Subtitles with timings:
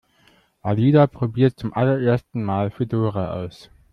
[0.63, 3.69] Alida probiert zum allerersten Mal Fedora aus.